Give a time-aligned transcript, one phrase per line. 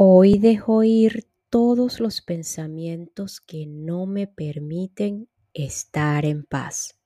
[0.00, 7.00] Hoy dejo ir todos los pensamientos que no me permiten estar en paz.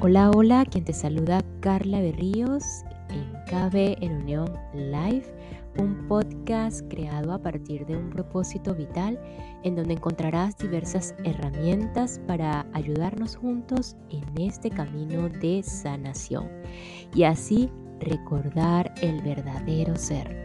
[0.00, 2.64] Hola, hola, quien te saluda Carla Berríos
[3.10, 5.32] en KB en Unión Live,
[5.78, 9.20] un podcast creado a partir de un propósito vital
[9.62, 16.50] en donde encontrarás diversas herramientas para ayudarnos juntos en este camino de sanación
[17.14, 17.70] y así
[18.00, 20.44] recordar el verdadero ser.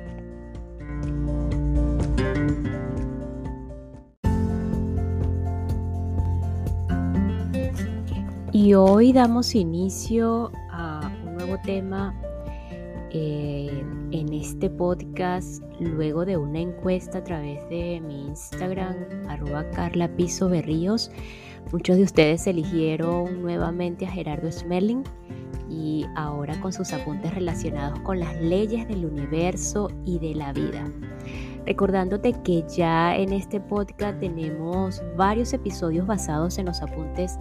[8.52, 12.14] Y hoy damos inicio a un nuevo tema
[13.12, 18.96] eh, en este podcast luego de una encuesta a través de mi Instagram,
[19.28, 21.12] arroba Carla Piso Berríos.
[21.72, 25.04] Muchos de ustedes eligieron nuevamente a Gerardo Smelling
[25.80, 30.86] y ahora con sus apuntes relacionados con las leyes del universo y de la vida.
[31.66, 37.40] Recordándote que ya en este podcast tenemos varios episodios basados en los apuntes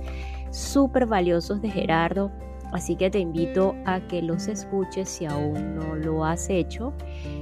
[0.51, 2.31] súper valiosos de Gerardo
[2.73, 6.93] Así que te invito a que los escuches si aún no lo has hecho.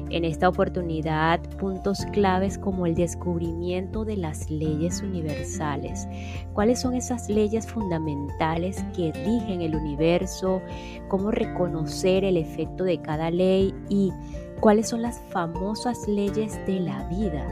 [0.08, 6.06] En esta oportunidad, puntos claves como el descubrimiento de las leyes universales.
[6.52, 10.62] ¿Cuáles son esas leyes fundamentales que rigen el universo?
[11.08, 13.74] ¿Cómo reconocer el efecto de cada ley?
[13.88, 14.12] ¿Y
[14.60, 17.44] cuáles son las famosas leyes de la vida?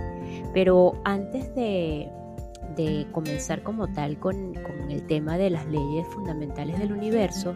[0.53, 2.09] Pero antes de
[2.77, 4.55] de comenzar como tal con,
[4.91, 7.55] el tema de las leyes fundamentales del universo,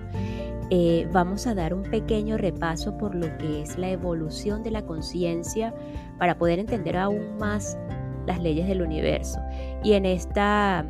[0.71, 4.83] eh, vamos a dar un pequeño repaso por lo que es la evolución de la
[4.83, 5.75] conciencia
[6.19, 7.79] para poder entender aún más
[8.27, 9.41] las leyes del universo.
[9.83, 10.85] Y en esta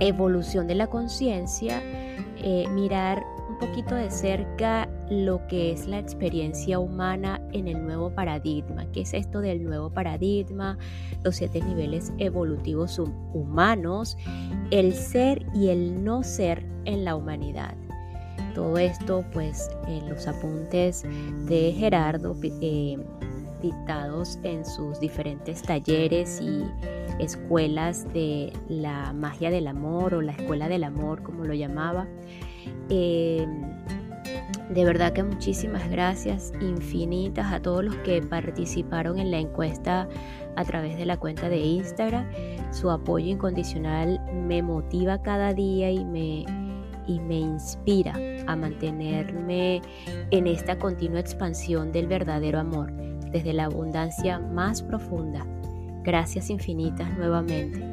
[0.00, 1.80] evolución de la conciencia,
[2.44, 3.24] eh, mirar
[3.58, 8.86] poquito de cerca lo que es la experiencia humana en el nuevo paradigma.
[8.92, 10.78] ¿Qué es esto del nuevo paradigma?
[11.22, 14.16] Los siete niveles evolutivos humanos,
[14.70, 17.76] el ser y el no ser en la humanidad.
[18.54, 21.04] Todo esto pues en los apuntes
[21.46, 22.98] de Gerardo eh,
[23.62, 26.64] dictados en sus diferentes talleres y
[27.18, 32.06] escuelas de la magia del amor o la escuela del amor como lo llamaba.
[32.94, 33.46] Eh,
[34.68, 40.08] de verdad que muchísimas gracias infinitas a todos los que participaron en la encuesta
[40.56, 42.26] a través de la cuenta de Instagram.
[42.70, 46.44] Su apoyo incondicional me motiva cada día y me,
[47.06, 48.14] y me inspira
[48.46, 49.80] a mantenerme
[50.30, 52.92] en esta continua expansión del verdadero amor,
[53.30, 55.46] desde la abundancia más profunda.
[56.02, 57.92] Gracias infinitas nuevamente.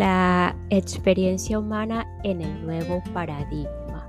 [0.00, 4.08] La experiencia humana en el nuevo paradigma.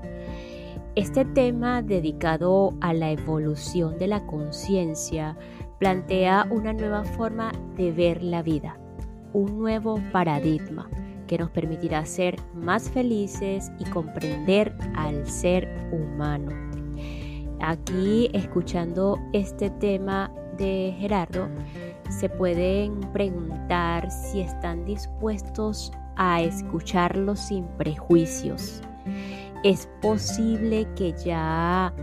[0.96, 5.38] Este tema dedicado a la evolución de la conciencia
[5.80, 8.78] plantea una nueva forma de ver la vida,
[9.34, 10.90] un nuevo paradigma
[11.28, 16.52] que nos permitirá ser más felices y comprender al ser humano.
[17.60, 21.50] Aquí, escuchando este tema de Gerardo,
[22.12, 28.82] se pueden preguntar si están dispuestos a escucharlo sin prejuicios.
[29.64, 31.94] Es posible que ya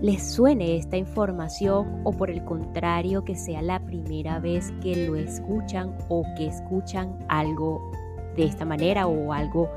[0.00, 5.16] les suene esta información o por el contrario que sea la primera vez que lo
[5.16, 7.90] escuchan o que escuchan algo
[8.36, 9.70] de esta manera o algo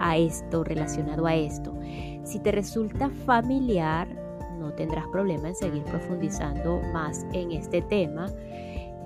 [0.00, 1.72] a esto relacionado a esto.
[2.24, 4.08] Si te resulta familiar,
[4.58, 8.26] no tendrás problema en seguir profundizando más en este tema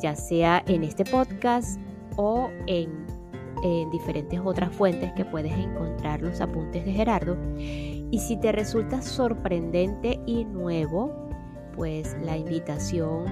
[0.02, 1.80] ya sea en este podcast
[2.16, 3.04] o en,
[3.90, 7.34] diferentes otras fuentes que puedes encontrar los apuntes de Gerardo.
[7.56, 11.30] Y si te resulta sorprendente y nuevo,
[11.74, 13.24] pues la invitación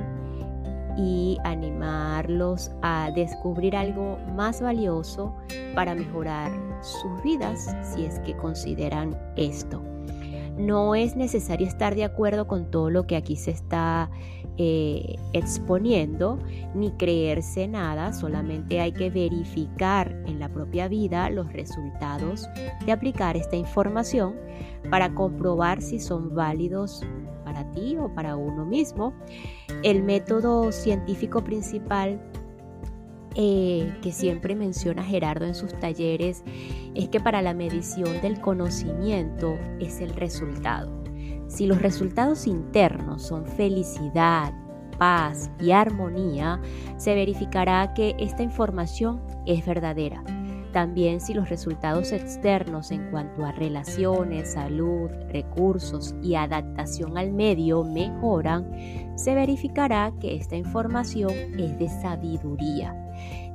[0.96, 5.34] y animarlos a descubrir algo más valioso
[5.74, 6.50] para mejorar
[6.81, 9.91] sus vidas si es que consideran esto.
[10.58, 14.10] No es necesario estar de acuerdo con todo lo que aquí se está
[14.58, 16.38] eh, exponiendo
[16.75, 22.49] ni creerse nada, solamente hay que verificar en la propia vida los resultados
[22.84, 24.37] de aplicar esta información
[24.90, 27.02] para comprobar si son válidos
[27.44, 29.14] para ti o para uno mismo.
[29.82, 32.20] El método científico principal
[33.34, 36.43] eh, que siempre menciona Gerardo en sus talleres
[36.94, 41.02] es que para la medición del conocimiento es el resultado.
[41.49, 44.52] Si los resultados internos son felicidad,
[44.99, 46.61] paz y armonía,
[46.96, 50.23] se verificará que esta información es verdadera.
[50.73, 57.85] También si los resultados externos en cuanto a relaciones, salud, recursos y adaptación al medio
[57.85, 58.70] mejoran,
[59.17, 63.01] se verificará que esta información es de sabiduría.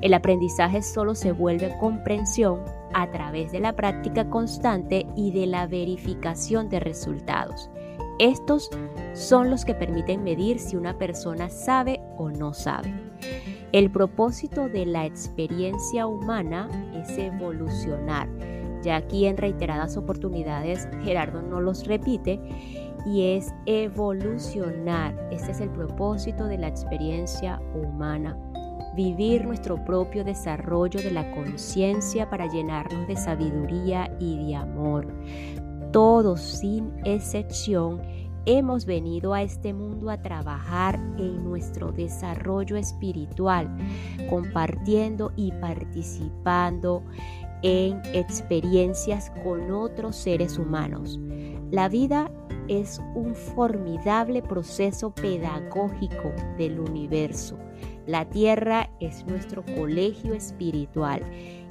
[0.01, 2.61] El aprendizaje solo se vuelve comprensión
[2.93, 7.69] a través de la práctica constante y de la verificación de resultados.
[8.19, 8.69] Estos
[9.13, 12.93] son los que permiten medir si una persona sabe o no sabe.
[13.71, 18.27] El propósito de la experiencia humana es evolucionar.
[18.83, 22.39] Ya aquí en reiteradas oportunidades Gerardo no los repite
[23.05, 25.29] y es evolucionar.
[25.31, 28.37] Este es el propósito de la experiencia humana.
[28.95, 35.07] Vivir nuestro propio desarrollo de la conciencia para llenarnos de sabiduría y de amor.
[35.91, 38.01] Todos sin excepción
[38.45, 43.69] hemos venido a este mundo a trabajar en nuestro desarrollo espiritual,
[44.29, 47.03] compartiendo y participando
[47.61, 51.19] en experiencias con otros seres humanos.
[51.71, 52.31] La vida
[52.67, 57.57] es un formidable proceso pedagógico del universo.
[58.07, 61.21] La tierra es nuestro colegio espiritual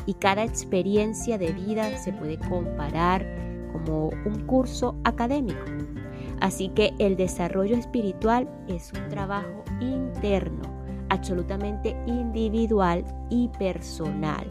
[0.04, 3.24] y cada experiencia de vida se puede comparar
[3.72, 5.64] como un curso académico.
[6.40, 10.62] Así que el desarrollo espiritual es un trabajo interno,
[11.08, 14.46] absolutamente individual y personal.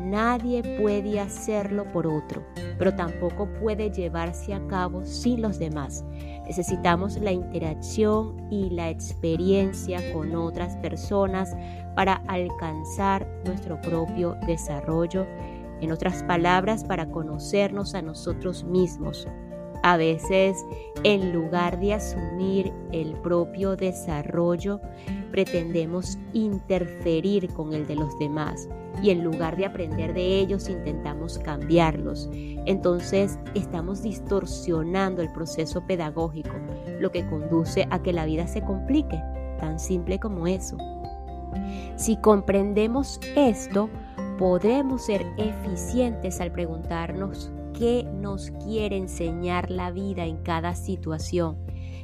[0.00, 2.42] Nadie puede hacerlo por otro,
[2.78, 6.06] pero tampoco puede llevarse a cabo sin los demás.
[6.48, 11.54] Necesitamos la interacción y la experiencia con otras personas
[11.94, 15.26] para alcanzar nuestro propio desarrollo.
[15.80, 19.28] En otras palabras, para conocernos a nosotros mismos
[19.82, 20.64] a veces,
[21.04, 24.80] en lugar de asumir el propio desarrollo,
[25.30, 28.68] pretendemos interferir con el de los demás
[29.02, 32.28] y en lugar de aprender de ellos intentamos cambiarlos.
[32.32, 36.54] Entonces estamos distorsionando el proceso pedagógico,
[37.00, 39.20] lo que conduce a que la vida se complique,
[39.60, 40.76] tan simple como eso.
[41.96, 43.88] Si comprendemos esto,
[44.38, 51.56] podremos ser eficientes al preguntarnos qué nos quiere enseñar la vida en cada situación,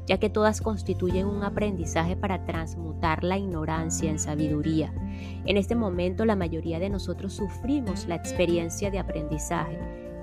[0.07, 4.93] ya que todas constituyen un aprendizaje para transmutar la ignorancia en sabiduría.
[5.47, 9.79] En este momento la mayoría de nosotros sufrimos la experiencia de aprendizaje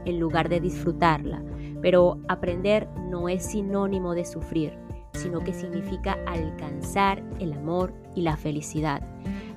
[0.05, 1.43] en lugar de disfrutarla,
[1.81, 4.77] pero aprender no es sinónimo de sufrir,
[5.13, 9.01] sino que significa alcanzar el amor y la felicidad.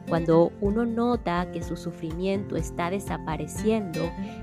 [0.09, 4.01] Cuando uno nota que su sufrimiento está desapareciendo,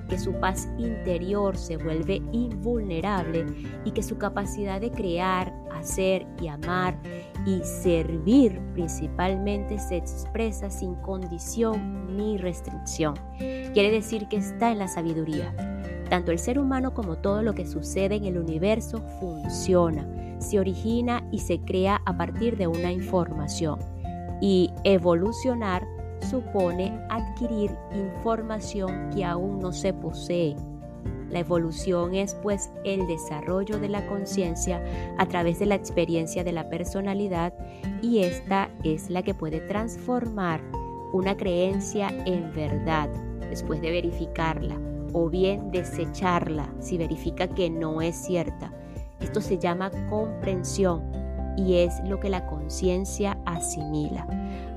[0.09, 3.45] que su paz interior se vuelve invulnerable
[3.85, 6.97] y que su capacidad de crear, hacer y amar
[7.45, 13.13] y servir principalmente se expresa sin condición ni restricción.
[13.37, 15.55] Quiere decir que está en la sabiduría.
[16.09, 20.05] Tanto el ser humano como todo lo que sucede en el universo funciona,
[20.39, 23.79] se origina y se crea a partir de una información
[24.41, 25.87] y evolucionar
[26.29, 30.55] supone adquirir información que aún no se posee.
[31.29, 34.83] La evolución es pues el desarrollo de la conciencia
[35.17, 37.53] a través de la experiencia de la personalidad
[38.01, 40.61] y esta es la que puede transformar
[41.13, 43.09] una creencia en verdad
[43.49, 44.77] después de verificarla
[45.13, 48.73] o bien desecharla si verifica que no es cierta.
[49.21, 51.20] Esto se llama comprensión
[51.57, 54.27] y es lo que la conciencia asimila.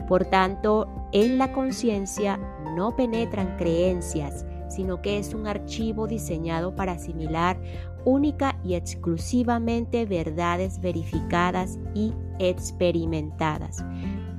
[0.08, 2.38] Por tanto, en la conciencia
[2.76, 7.58] no penetran creencias, sino que es un archivo diseñado para asimilar
[8.04, 13.84] única y exclusivamente verdades verificadas y experimentadas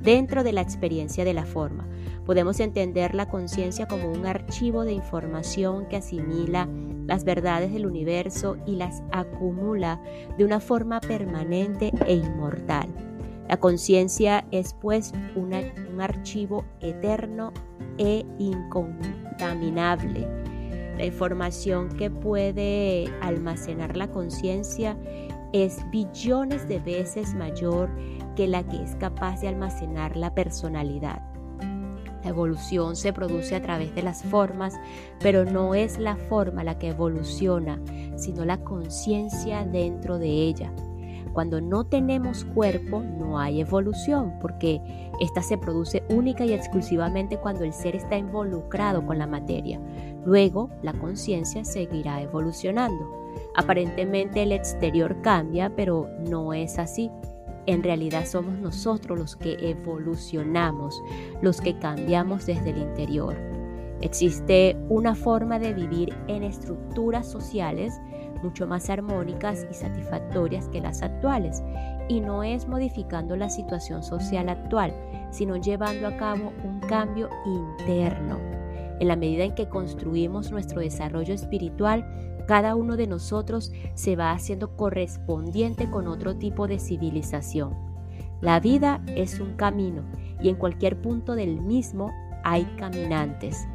[0.02, 1.88] dentro de la experiencia de la forma.
[2.24, 6.68] Podemos entender la conciencia como un archivo de información que asimila
[7.06, 10.00] las verdades del universo y las acumula
[10.36, 12.88] de una forma permanente e inmortal.
[13.48, 15.54] La conciencia es pues un
[16.00, 17.52] archivo eterno
[17.98, 20.26] e incontaminable.
[20.98, 24.96] La información que puede almacenar la conciencia
[25.52, 27.88] es billones de veces mayor
[28.34, 31.35] que la que es capaz de almacenar la personalidad.
[32.26, 34.74] La evolución se produce a través de las formas,
[35.20, 37.80] pero no es la forma la que evoluciona,
[38.16, 40.72] sino la conciencia dentro de ella.
[41.32, 44.80] Cuando no tenemos cuerpo no hay evolución, porque
[45.20, 49.80] esta se produce única y exclusivamente cuando el ser está involucrado con la materia.
[50.24, 53.08] Luego, la conciencia seguirá evolucionando.
[53.54, 57.08] Aparentemente el exterior cambia, pero no es así
[57.66, 61.02] en realidad somos nosotros los que evolucionamos,
[61.42, 63.36] los que cambiamos desde el interior.
[64.00, 67.98] Existe una forma de vivir en estructuras sociales
[68.42, 71.62] mucho más armónicas y satisfactorias que las actuales,
[72.08, 74.94] y no es modificando la situación social actual,
[75.30, 78.38] sino llevando a cabo un cambio interno.
[79.00, 82.06] En la medida en que construimos nuestro desarrollo espiritual,
[82.46, 87.74] cada uno de nosotros se va haciendo correspondiente con otro tipo de civilización.
[88.40, 90.02] La vida es un camino
[90.40, 92.12] y en cualquier punto del mismo
[92.44, 93.66] hay caminantes.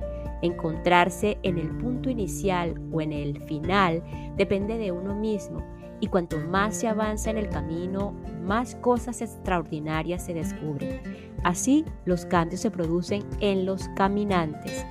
[0.42, 4.04] Encontrarse en el punto inicial o en el final
[4.38, 5.62] depende de uno mismo
[6.00, 8.14] y cuanto más se avanza en el camino,
[8.44, 11.00] más cosas extraordinarias se descubren.
[11.44, 14.84] Así, los cambios se producen en los caminantes,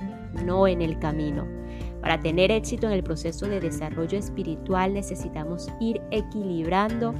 [0.45, 1.60] no en el camino.
[2.01, 7.13] Para tener éxito en el proceso de desarrollo espiritual necesitamos ir equilibrando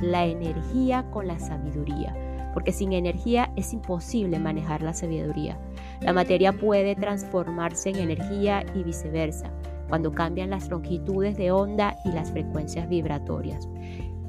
[0.00, 2.14] la energía con la sabiduría,
[2.52, 5.58] porque sin energía es imposible manejar la sabiduría.
[6.00, 9.50] La materia puede transformarse en energía y viceversa,
[9.88, 13.68] cuando cambian las longitudes de onda y las frecuencias vibratorias.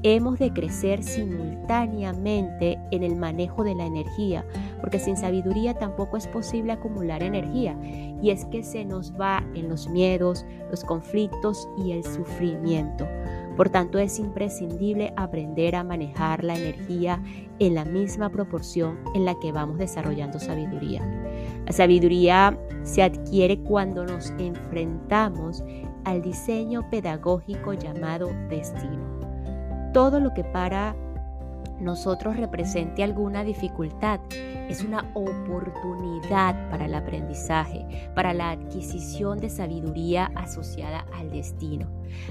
[0.04, 4.46] Hemos de crecer simultáneamente en el manejo de la energía,
[4.80, 7.76] porque sin sabiduría tampoco es posible acumular energía,
[8.22, 13.08] y es que se nos va en los miedos, los conflictos y el sufrimiento.
[13.58, 17.20] Por tanto, es imprescindible aprender a manejar la energía
[17.58, 21.02] en la misma proporción en la que vamos desarrollando sabiduría.
[21.66, 25.64] La sabiduría se adquiere cuando nos enfrentamos
[26.04, 29.07] al diseño pedagógico llamado destino.
[29.98, 30.96] Todo lo que para
[31.80, 34.20] nosotros represente alguna dificultad
[34.70, 41.88] es una oportunidad para el aprendizaje, para la adquisición de sabiduría asociada al destino.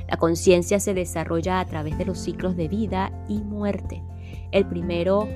[0.09, 4.01] La conciencia se desarrolla a través de los ciclos de vida y muerte.
[4.53, 5.29] El primero,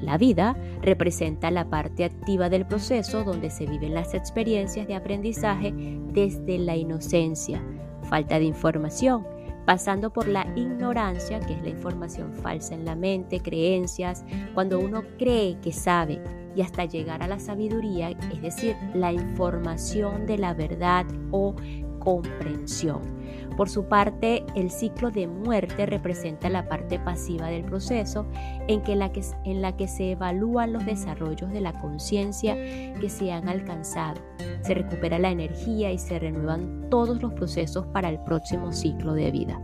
[0.00, 5.74] la vida, representa la parte activa del proceso donde se viven las experiencias de aprendizaje
[6.14, 7.62] desde la inocencia,
[8.04, 9.26] falta de información,
[9.68, 15.02] pasando por la ignorancia, que es la información falsa en la mente, creencias, cuando uno
[15.18, 16.22] cree que sabe,
[16.56, 21.54] y hasta llegar a la sabiduría, es decir, la información de la verdad o
[21.98, 23.18] comprensión.
[23.56, 28.24] Por su parte, el ciclo de muerte representa la parte pasiva del proceso
[28.68, 32.54] en, que en la que se evalúan los desarrollos de la conciencia
[33.00, 34.20] que se han alcanzado.
[34.62, 39.30] Se recupera la energía y se renuevan todos los procesos para el próximo ciclo de
[39.30, 39.60] vida.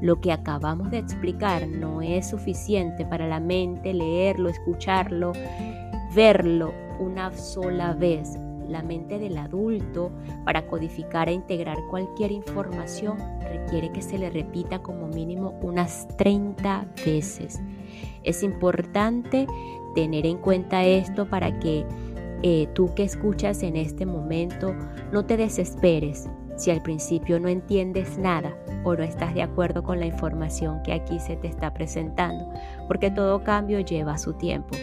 [0.00, 5.32] Lo que acabamos de explicar no es suficiente para la mente leerlo, escucharlo,
[6.14, 10.10] verlo una sola vez la mente del adulto
[10.44, 16.86] para codificar e integrar cualquier información requiere que se le repita como mínimo unas 30
[17.04, 17.60] veces.
[18.22, 19.46] Es importante
[19.94, 21.84] tener en cuenta esto para que
[22.42, 24.74] eh, tú que escuchas en este momento
[25.12, 30.00] no te desesperes si al principio no entiendes nada o no estás de acuerdo con
[30.00, 32.48] la información que aquí se te está presentando,
[32.86, 34.74] porque todo cambio lleva su tiempo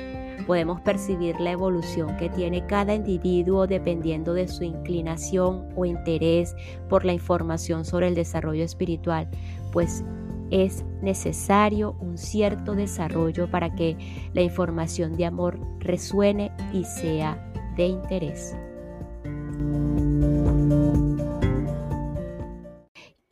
[0.46, 6.56] podemos percibir la evolución que tiene cada individuo dependiendo de su inclinación o interés
[6.90, 9.30] por la información sobre el desarrollo espiritual,
[9.72, 10.04] pues
[10.52, 13.98] es necesario un cierto desarrollo para que
[14.34, 18.56] la información de amor resuene y sea de interés.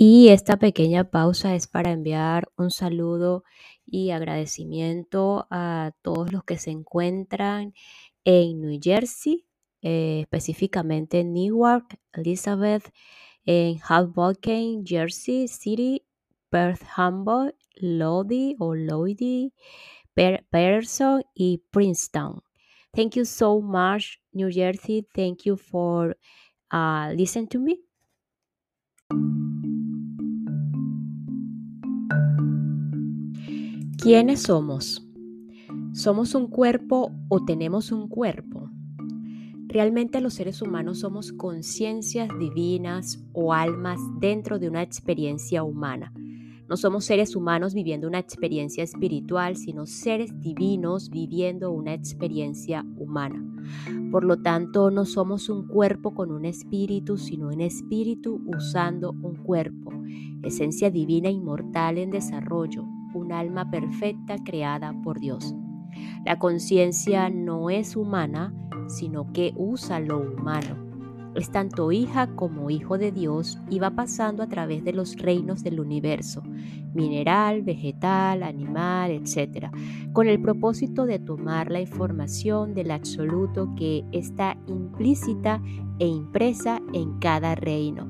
[0.03, 3.43] Y esta pequeña pausa es para enviar un saludo
[3.91, 7.73] y agradecimiento a todos los que se encuentran
[8.25, 9.45] en New Jersey,
[9.81, 12.91] eh, específicamente en Newark, Elizabeth,
[13.45, 16.05] en Hoboken, Jersey City,
[16.49, 19.53] Perth Humboldt, Lodi o Lodi,
[20.15, 22.41] Pearson y Princeton.
[22.93, 25.07] Thank you so much, New Jersey.
[25.13, 26.15] Thank you for
[26.71, 27.81] uh, listening to me.
[34.01, 35.07] ¿Quiénes somos?
[35.93, 38.67] ¿Somos un cuerpo o tenemos un cuerpo?
[39.67, 46.11] Realmente los seres humanos somos conciencias divinas o almas dentro de una experiencia humana.
[46.67, 53.45] No somos seres humanos viviendo una experiencia espiritual, sino seres divinos viviendo una experiencia humana.
[54.11, 59.35] Por lo tanto, no somos un cuerpo con un espíritu, sino un espíritu usando un
[59.35, 59.91] cuerpo,
[60.41, 65.55] esencia divina inmortal en desarrollo, un alma perfecta creada por Dios.
[66.25, 68.53] La conciencia no es humana,
[68.87, 70.91] sino que usa lo humano.
[71.33, 75.63] Es tanto hija como hijo de Dios y va pasando a través de los reinos
[75.63, 76.43] del universo,
[76.93, 79.69] mineral, vegetal, animal, etc.,
[80.11, 85.61] con el propósito de tomar la información del absoluto que está implícita
[85.99, 88.07] e impresa en cada reino.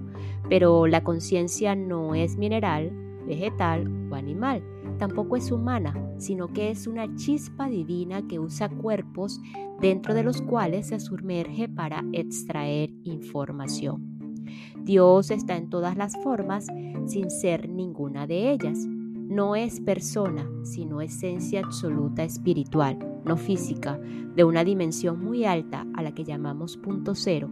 [0.50, 2.92] Pero la conciencia no es mineral,
[3.28, 4.64] vegetal o animal,
[5.02, 9.42] tampoco es humana, sino que es una chispa divina que usa cuerpos
[9.80, 14.46] dentro de los cuales se sumerge para extraer información.
[14.84, 16.68] Dios está en todas las formas
[17.08, 18.86] sin ser ninguna de ellas.
[18.86, 24.00] No es persona, sino esencia absoluta espiritual, no física,
[24.36, 27.50] de una dimensión muy alta a la que llamamos punto cero,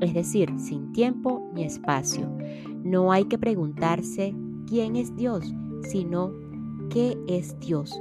[0.00, 2.26] es decir, sin tiempo ni espacio.
[2.82, 4.34] No hay que preguntarse
[4.66, 6.45] quién es Dios, sino
[6.90, 8.00] ¿Qué es Dios?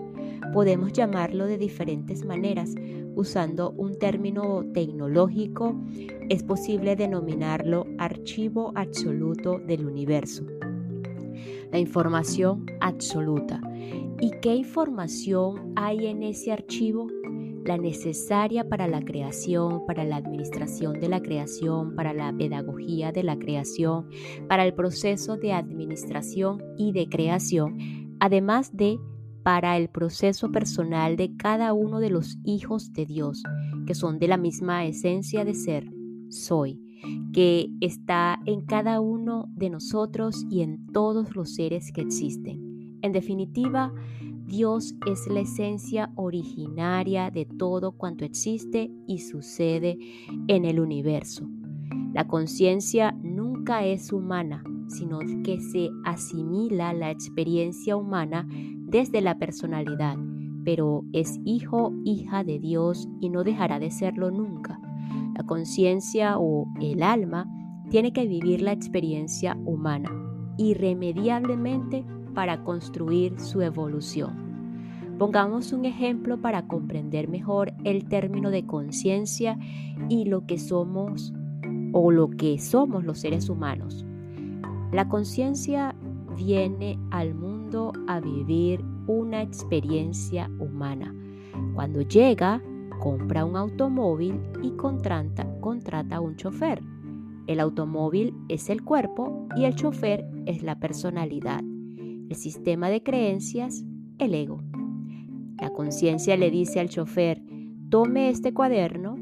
[0.53, 2.75] Podemos llamarlo de diferentes maneras.
[3.15, 5.75] Usando un término tecnológico,
[6.29, 10.45] es posible denominarlo archivo absoluto del universo.
[11.71, 13.61] La información absoluta.
[14.19, 17.07] ¿Y qué información hay en ese archivo?
[17.65, 23.23] la necesaria para la creación, para la administración de la creación, para la pedagogía de
[23.23, 24.07] la creación,
[24.47, 28.99] para el proceso de administración y de creación además de
[29.43, 33.43] para el proceso personal de cada uno de los hijos de Dios,
[33.85, 35.91] que son de la misma esencia de ser,
[36.29, 36.81] soy,
[37.31, 42.97] que está en cada uno de nosotros y en todos los seres que existen.
[43.03, 43.93] En definitiva,
[44.47, 49.97] Dios es la esencia originaria de todo cuanto existe y sucede
[50.47, 51.47] en el universo.
[52.13, 60.17] La conciencia nunca es humana, sino que se asimila la experiencia humana desde la personalidad,
[60.63, 64.79] pero es hijo, hija de Dios y no dejará de serlo nunca.
[65.35, 67.47] La conciencia o el alma
[67.89, 70.09] tiene que vivir la experiencia humana
[70.57, 74.45] irremediablemente para construir su evolución.
[75.17, 79.57] Pongamos un ejemplo para comprender mejor el término de conciencia
[80.09, 81.33] y lo que somos
[81.93, 84.05] o lo que somos los seres humanos.
[84.91, 85.95] La conciencia
[86.37, 91.13] viene al mundo a vivir una experiencia humana.
[91.73, 92.61] Cuando llega,
[92.99, 95.47] compra un automóvil y contrata,
[96.21, 96.81] un chofer.
[97.47, 101.61] El automóvil es el cuerpo y el chofer es la personalidad.
[101.61, 103.83] El sistema de creencias,
[104.17, 104.61] el ego.
[105.59, 107.41] La conciencia le dice al chofer,
[107.89, 109.15] tome este cuaderno,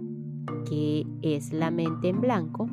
[0.66, 2.68] que es la mente en blanco,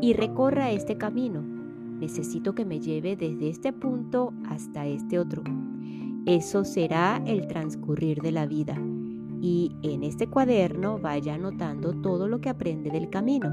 [0.00, 1.53] y recorra este camino
[2.00, 5.42] necesito que me lleve desde este punto hasta este otro.
[6.26, 8.76] Eso será el transcurrir de la vida.
[9.40, 13.50] Y en este cuaderno vaya anotando todo lo que aprende del camino.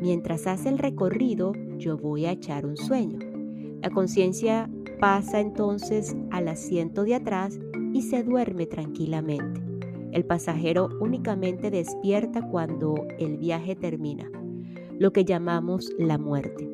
[0.00, 3.20] Mientras hace el recorrido, yo voy a echar un sueño.
[3.80, 7.60] La conciencia pasa entonces al asiento de atrás
[7.92, 9.60] y se duerme tranquilamente.
[10.12, 14.30] El pasajero únicamente despierta cuando el viaje termina,
[14.98, 16.71] lo que llamamos la muerte.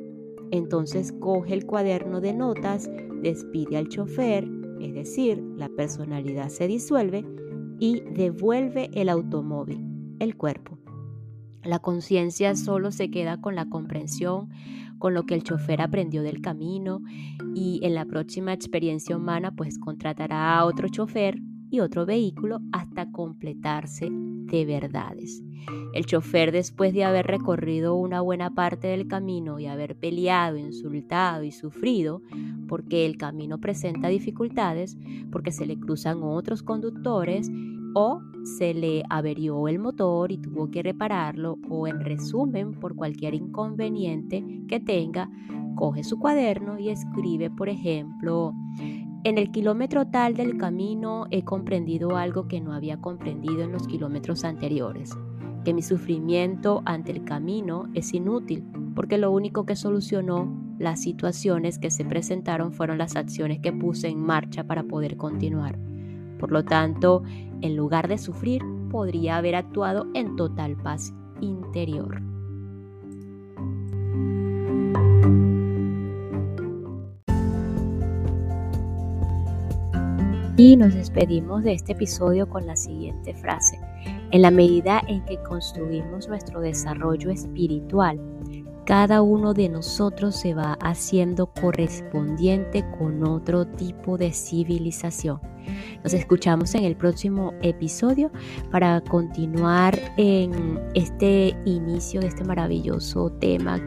[0.51, 2.91] Entonces coge el cuaderno de notas,
[3.23, 4.49] despide al chofer,
[4.81, 7.25] es decir, la personalidad se disuelve
[7.79, 9.85] y devuelve el automóvil,
[10.19, 10.79] el cuerpo.
[11.63, 14.49] La conciencia solo se queda con la comprensión,
[14.99, 17.03] con lo que el chofer aprendió del camino
[17.55, 23.11] y en la próxima experiencia humana pues contratará a otro chofer y otro vehículo hasta
[23.11, 25.43] completarse de verdades.
[25.93, 31.45] El chofer, después de haber recorrido una buena parte del camino y haber peleado, insultado
[31.45, 32.23] y sufrido,
[32.69, 34.97] porque el camino presenta dificultades,
[35.31, 37.51] porque se le cruzan otros conductores
[37.95, 43.35] o se le averió el motor y tuvo que repararlo, o en resumen, por cualquier
[43.35, 45.31] inconveniente que tenga,
[45.75, 48.53] coge su cuaderno y escribe, por ejemplo,
[49.29, 53.87] en el kilómetro tal del camino he comprendido algo que no había comprendido en los
[53.87, 55.17] kilómetros anteriores,
[55.65, 58.65] que mi sufrimiento ante el camino es inútil,
[58.95, 64.09] porque lo único que solucionó las situaciones que se presentaron fueron las acciones que puse
[64.09, 65.79] en marcha para poder continuar.
[66.39, 67.23] Por lo tanto,
[67.61, 72.28] en lugar de sufrir, podría haber actuado en total paz interior.
[80.59, 83.79] Y nos despedimos de este episodio con la siguiente frase.
[84.33, 88.21] En la medida en que construimos nuestro desarrollo espiritual,
[88.85, 95.41] cada uno de nosotros se va haciendo correspondiente con otro tipo de civilización.
[96.03, 98.33] Nos escuchamos en el próximo episodio
[98.73, 103.81] para continuar en este inicio de este maravilloso tema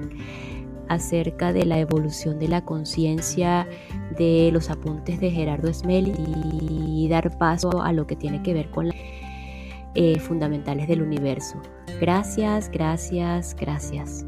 [0.92, 3.68] acerca de la evolución de la conciencia
[4.18, 8.70] de los apuntes de Gerardo Smelly y dar paso a lo que tiene que ver
[8.70, 8.98] con las
[9.96, 11.62] eh, fundamentales del universo.
[12.00, 14.26] Gracias, gracias, gracias.